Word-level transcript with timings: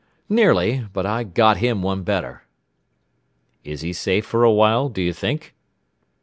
"Nearly. 0.29 0.87
But 0.93 1.05
I 1.05 1.21
guess 1.21 1.29
I 1.29 1.29
'got 1.31 1.57
him' 1.57 1.83
one 1.83 2.01
better." 2.01 2.41
"Is 3.63 3.81
he 3.81 3.93
safe 3.93 4.25
for 4.25 4.43
awhile, 4.43 4.89
do 4.89 4.99
you 4.99 5.13
think?" 5.13 5.53